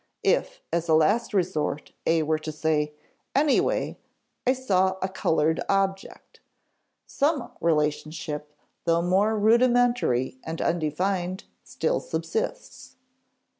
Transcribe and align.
If, 0.25 0.63
as 0.73 0.89
a 0.89 0.95
last 0.95 1.31
resort, 1.31 1.91
A 2.07 2.23
were 2.23 2.39
to 2.39 2.51
say, 2.51 2.95
"Anyway, 3.35 3.99
I 4.47 4.53
saw 4.53 4.95
a 4.99 5.07
colored 5.07 5.61
object," 5.69 6.39
some 7.05 7.51
relationship, 7.61 8.51
though 8.85 9.03
more 9.03 9.37
rudimentary 9.37 10.39
and 10.43 10.59
undefined, 10.59 11.43
still 11.63 11.99
subsists. 11.99 12.95